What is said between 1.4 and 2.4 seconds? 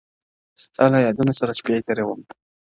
شپــــې تېــــروم_